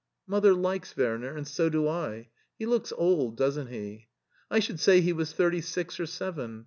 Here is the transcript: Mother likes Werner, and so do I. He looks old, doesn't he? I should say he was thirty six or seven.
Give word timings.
Mother 0.25 0.55
likes 0.55 0.97
Werner, 0.97 1.37
and 1.37 1.47
so 1.47 1.69
do 1.69 1.87
I. 1.87 2.29
He 2.57 2.65
looks 2.65 2.91
old, 2.97 3.37
doesn't 3.37 3.67
he? 3.67 4.07
I 4.49 4.57
should 4.57 4.79
say 4.79 4.99
he 4.99 5.13
was 5.13 5.31
thirty 5.31 5.61
six 5.61 5.99
or 5.99 6.07
seven. 6.07 6.59